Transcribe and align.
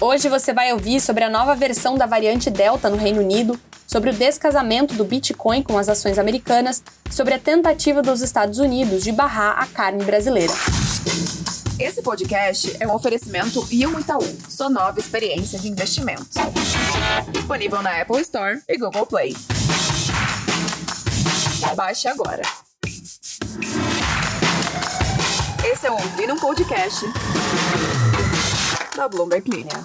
Hoje 0.00 0.28
você 0.28 0.52
vai 0.52 0.72
ouvir 0.72 1.00
sobre 1.00 1.24
a 1.24 1.28
nova 1.28 1.56
versão 1.56 1.96
da 1.96 2.06
variante 2.06 2.50
Delta 2.50 2.88
no 2.88 2.96
Reino 2.96 3.20
Unido, 3.20 3.58
sobre 3.84 4.10
o 4.10 4.12
descasamento 4.12 4.94
do 4.94 5.04
Bitcoin 5.04 5.60
com 5.60 5.76
as 5.76 5.88
ações 5.88 6.20
americanas, 6.20 6.84
sobre 7.10 7.34
a 7.34 7.38
tentativa 7.38 8.00
dos 8.00 8.20
Estados 8.20 8.60
Unidos 8.60 9.02
de 9.02 9.10
barrar 9.10 9.58
a 9.58 9.66
carne 9.66 10.04
brasileira. 10.04 10.52
Esse 11.80 12.00
podcast 12.00 12.76
é 12.78 12.86
um 12.86 12.94
oferecimento 12.94 13.60
Rio 13.62 13.98
Itaú, 13.98 14.22
sua 14.48 14.70
nova 14.70 15.00
experiência 15.00 15.58
de 15.58 15.68
investimentos. 15.68 16.36
Disponível 17.32 17.82
na 17.82 18.00
Apple 18.00 18.20
Store 18.20 18.60
e 18.68 18.78
Google 18.78 19.04
Play. 19.04 19.36
Baixe 21.74 22.06
agora. 22.06 22.42
Esse 25.64 25.86
é 25.88 25.90
o 25.90 25.94
Ouvir 25.94 26.30
um 26.30 26.36
Podcast 26.36 27.04
da 28.98 29.06
Bloomberg 29.06 29.48
Linha. 29.48 29.84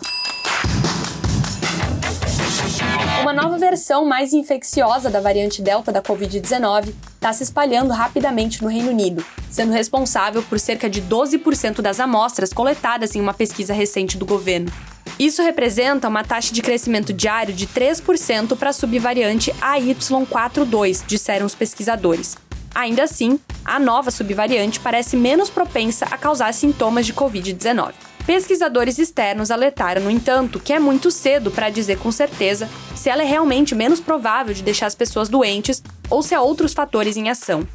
Uma 3.21 3.31
nova 3.31 3.59
versão 3.59 4.05
mais 4.05 4.33
infecciosa 4.33 5.07
da 5.07 5.21
variante 5.21 5.61
Delta 5.61 5.91
da 5.91 6.01
Covid-19 6.01 6.95
está 7.13 7.31
se 7.31 7.43
espalhando 7.43 7.93
rapidamente 7.93 8.63
no 8.63 8.69
Reino 8.69 8.89
Unido, 8.89 9.23
sendo 9.51 9.71
responsável 9.71 10.41
por 10.41 10.59
cerca 10.59 10.89
de 10.89 10.99
12% 10.99 11.79
das 11.79 11.99
amostras 11.99 12.51
coletadas 12.51 13.15
em 13.15 13.21
uma 13.21 13.35
pesquisa 13.35 13.71
recente 13.71 14.17
do 14.17 14.25
governo. 14.25 14.71
Isso 15.19 15.43
representa 15.43 16.07
uma 16.07 16.23
taxa 16.23 16.51
de 16.51 16.63
crescimento 16.63 17.13
diário 17.13 17.53
de 17.53 17.67
3% 17.67 18.57
para 18.57 18.71
a 18.71 18.73
subvariante 18.73 19.51
AY42, 19.61 21.05
disseram 21.05 21.45
os 21.45 21.53
pesquisadores. 21.53 22.35
Ainda 22.73 23.03
assim, 23.03 23.39
a 23.63 23.79
nova 23.79 24.09
subvariante 24.09 24.79
parece 24.79 25.15
menos 25.15 25.51
propensa 25.51 26.05
a 26.09 26.17
causar 26.17 26.51
sintomas 26.51 27.05
de 27.05 27.13
Covid-19. 27.13 27.93
Pesquisadores 28.25 28.99
externos 28.99 29.51
alertaram, 29.51 30.03
no 30.03 30.09
entanto, 30.09 30.59
que 30.59 30.71
é 30.71 30.79
muito 30.79 31.11
cedo 31.11 31.51
para 31.51 31.69
dizer 31.69 31.97
com 31.97 32.11
certeza 32.11 32.69
se 32.95 33.09
ela 33.09 33.21
é 33.21 33.25
realmente 33.25 33.75
menos 33.75 33.99
provável 33.99 34.53
de 34.53 34.63
deixar 34.63 34.85
as 34.85 34.95
pessoas 34.95 35.27
doentes 35.27 35.83
ou 36.09 36.23
se 36.23 36.33
há 36.33 36.41
outros 36.41 36.73
fatores 36.73 37.17
em 37.17 37.29
ação. 37.29 37.67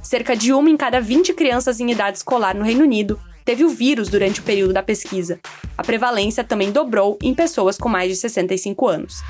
Cerca 0.00 0.36
de 0.36 0.52
uma 0.52 0.70
em 0.70 0.76
cada 0.76 1.00
20 1.00 1.34
crianças 1.34 1.80
em 1.80 1.90
idade 1.90 2.18
escolar 2.18 2.54
no 2.54 2.64
Reino 2.64 2.84
Unido 2.84 3.18
teve 3.44 3.64
o 3.64 3.68
vírus 3.68 4.08
durante 4.08 4.40
o 4.40 4.44
período 4.44 4.72
da 4.72 4.82
pesquisa. 4.82 5.40
A 5.76 5.82
prevalência 5.82 6.44
também 6.44 6.70
dobrou 6.70 7.18
em 7.20 7.34
pessoas 7.34 7.76
com 7.76 7.88
mais 7.88 8.08
de 8.08 8.16
65 8.16 8.86
anos. 8.86 9.22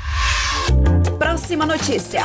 Próxima 1.18 1.64
notícia 1.64 2.22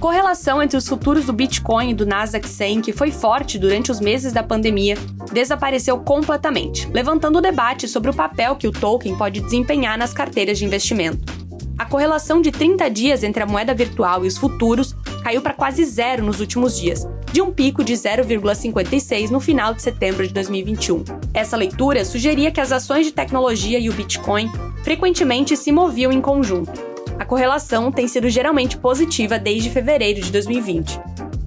correlação 0.00 0.62
entre 0.62 0.78
os 0.78 0.88
futuros 0.88 1.26
do 1.26 1.32
Bitcoin 1.32 1.90
e 1.90 1.94
do 1.94 2.06
Nasdaq 2.06 2.48
100, 2.48 2.80
que 2.80 2.92
foi 2.92 3.12
forte 3.12 3.58
durante 3.58 3.92
os 3.92 4.00
meses 4.00 4.32
da 4.32 4.42
pandemia, 4.42 4.96
desapareceu 5.30 5.98
completamente, 5.98 6.88
levantando 6.92 7.38
o 7.38 7.42
debate 7.42 7.86
sobre 7.86 8.10
o 8.10 8.14
papel 8.14 8.56
que 8.56 8.66
o 8.66 8.72
token 8.72 9.14
pode 9.14 9.40
desempenhar 9.40 9.98
nas 9.98 10.14
carteiras 10.14 10.58
de 10.58 10.64
investimento. 10.64 11.38
A 11.78 11.84
correlação 11.84 12.40
de 12.40 12.50
30 12.50 12.88
dias 12.90 13.22
entre 13.22 13.42
a 13.42 13.46
moeda 13.46 13.74
virtual 13.74 14.24
e 14.24 14.28
os 14.28 14.38
futuros 14.38 14.96
caiu 15.22 15.42
para 15.42 15.52
quase 15.52 15.84
zero 15.84 16.24
nos 16.24 16.40
últimos 16.40 16.78
dias, 16.78 17.06
de 17.30 17.42
um 17.42 17.52
pico 17.52 17.84
de 17.84 17.92
0,56 17.92 19.28
no 19.28 19.38
final 19.38 19.74
de 19.74 19.82
setembro 19.82 20.26
de 20.26 20.32
2021. 20.32 21.04
Essa 21.34 21.58
leitura 21.58 22.06
sugeria 22.06 22.50
que 22.50 22.60
as 22.60 22.72
ações 22.72 23.04
de 23.04 23.12
tecnologia 23.12 23.78
e 23.78 23.90
o 23.90 23.92
Bitcoin 23.92 24.50
frequentemente 24.82 25.56
se 25.58 25.70
moviam 25.70 26.10
em 26.10 26.22
conjunto 26.22 26.89
a 27.20 27.24
correlação 27.26 27.92
tem 27.92 28.08
sido 28.08 28.30
geralmente 28.30 28.78
positiva 28.78 29.38
desde 29.38 29.68
fevereiro 29.68 30.22
de 30.22 30.32
2020. 30.32 30.98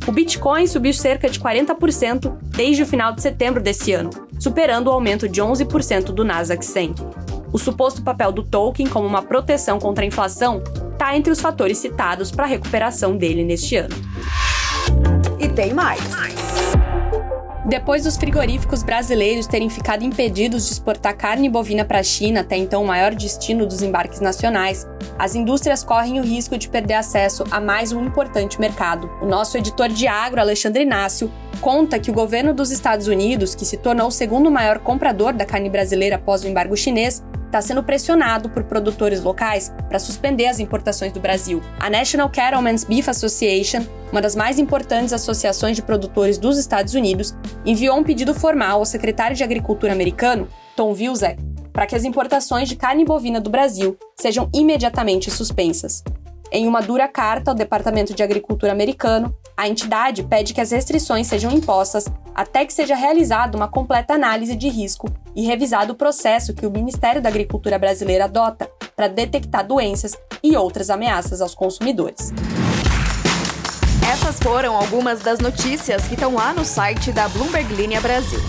O 0.06 0.12
Bitcoin 0.12 0.68
subiu 0.68 0.94
cerca 0.94 1.28
de 1.28 1.40
40% 1.40 2.32
desde 2.56 2.84
o 2.84 2.86
final 2.86 3.12
de 3.12 3.24
setembro 3.24 3.60
desse 3.60 3.92
ano, 3.92 4.12
superando 4.38 4.86
o 4.86 4.92
aumento 4.92 5.28
de 5.28 5.42
11% 5.42 6.12
do 6.12 6.24
Nasdaq 6.24 6.64
100. 6.64 6.94
O 7.52 7.58
suposto 7.58 8.04
papel 8.04 8.32
do 8.32 8.44
token 8.44 8.86
como 8.86 9.08
uma 9.08 9.24
proteção 9.24 9.80
contra 9.80 10.04
a 10.04 10.08
inflação 10.08 10.62
está 10.92 11.18
entre 11.18 11.32
os 11.32 11.42
fatores 11.42 11.80
citados 11.80 12.30
para 12.30 12.44
a 12.44 12.48
recuperação 12.48 13.18
dele 13.18 13.44
neste 13.44 13.76
ano. 13.76 13.96
E 15.40 15.50
tem 15.50 15.74
mais. 15.74 16.04
Depois 17.66 18.04
dos 18.04 18.18
frigoríficos 18.18 18.84
brasileiros 18.84 19.48
terem 19.48 19.70
ficado 19.70 20.04
impedidos 20.04 20.66
de 20.66 20.74
exportar 20.74 21.16
carne 21.16 21.50
bovina 21.50 21.86
para 21.86 22.00
a 22.00 22.04
China, 22.04 22.42
até 22.42 22.58
então 22.58 22.84
o 22.84 22.88
maior 22.88 23.16
destino 23.16 23.66
dos 23.66 23.82
embarques 23.82 24.20
nacionais, 24.20 24.86
as 25.18 25.34
indústrias 25.34 25.82
correm 25.82 26.20
o 26.20 26.24
risco 26.24 26.58
de 26.58 26.68
perder 26.68 26.96
acesso 26.96 27.46
a 27.50 27.62
mais 27.62 27.94
um 27.94 28.04
importante 28.04 28.60
mercado. 28.60 29.10
O 29.22 29.26
nosso 29.26 29.58
editor 29.58 29.88
de 29.88 30.08
agro, 30.08 30.42
Alexandre 30.42 30.84
Inácio, 30.84 31.32
conta 31.62 31.98
que 32.00 32.12
o 32.12 32.14
governo 32.14 32.54
dos 32.54 32.70
Estados 32.70 33.08
Unidos, 33.08 33.56
que 33.56 33.64
se 33.64 33.78
tornou 33.78 34.08
o 34.08 34.12
segundo 34.12 34.52
maior 34.52 34.80
comprador 34.80 35.32
da 35.32 35.46
carne 35.46 35.70
brasileira 35.70 36.18
após 36.18 36.44
o 36.44 36.48
embargo 36.50 36.76
chinês, 36.76 37.24
está 37.54 37.62
sendo 37.62 37.84
pressionado 37.84 38.50
por 38.50 38.64
produtores 38.64 39.22
locais 39.22 39.72
para 39.88 40.00
suspender 40.00 40.48
as 40.48 40.60
importações 40.60 41.14
do 41.14 41.20
Brasil. 41.20 41.62
A 41.80 41.88
National 41.88 42.28
Cattlemen's 42.28 42.84
Beef 42.84 43.08
Association, 43.08 43.86
uma 44.12 44.24
das 44.24 44.36
mais 44.36 44.58
importantes 44.58 45.14
associações 45.14 45.76
de 45.76 45.84
produtores 45.84 46.40
dos 46.40 46.58
Estados 46.58 46.96
Unidos, 46.96 47.36
enviou 47.64 47.96
um 47.96 48.04
pedido 48.04 48.34
formal 48.34 48.80
ao 48.80 48.86
secretário 48.86 49.36
de 49.36 49.44
Agricultura 49.44 49.94
americano, 49.94 50.48
Tom 50.76 50.96
Vilsack, 50.96 51.38
para 51.72 51.86
que 51.86 51.96
as 51.96 52.04
importações 52.04 52.68
de 52.68 52.76
carne 52.76 53.06
bovina 53.06 53.40
do 53.40 53.52
Brasil 53.52 53.96
sejam 54.20 54.50
imediatamente 54.52 55.30
suspensas. 55.30 56.04
Em 56.52 56.68
uma 56.68 56.82
dura 56.82 57.08
carta 57.08 57.52
ao 57.52 57.56
Departamento 57.56 58.16
de 58.16 58.24
Agricultura 58.24 58.72
americano, 58.72 59.36
a 59.56 59.68
entidade 59.68 60.24
pede 60.24 60.54
que 60.54 60.62
as 60.62 60.72
restrições 60.72 61.28
sejam 61.28 61.52
impostas 61.52 62.06
até 62.34 62.66
que 62.66 62.74
seja 62.74 62.96
realizada 62.96 63.56
uma 63.56 63.68
completa 63.68 64.14
análise 64.14 64.56
de 64.56 64.68
risco 64.68 65.08
e 65.36 65.46
revisado 65.46 65.94
o 65.94 65.96
processo 65.96 66.54
que 66.54 66.66
o 66.66 66.72
Ministério 66.72 67.22
da 67.22 67.30
Agricultura 67.30 67.78
brasileira 67.78 68.26
adota 68.26 68.70
para 68.96 69.08
detectar 69.08 69.66
doenças 69.66 70.18
e 70.42 70.58
outras 70.58 70.90
ameaças 70.90 71.42
aos 71.42 71.54
consumidores. 71.54 72.34
Essas 74.12 74.40
foram 74.40 74.76
algumas 74.76 75.22
das 75.22 75.40
notícias 75.40 76.08
que 76.08 76.14
estão 76.16 76.36
lá 76.36 76.54
no 76.54 76.66
site 76.66 77.12
da 77.12 77.28
Bloomberg 77.30 77.74
Linha 77.74 78.02
Brasil. 78.02 78.40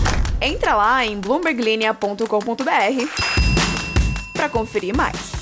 Entra 0.41 0.75
lá 0.75 1.05
em 1.05 1.19
bloomberglinea.com.br 1.19 2.23
para 4.33 4.49
conferir 4.49 4.95
mais. 4.95 5.34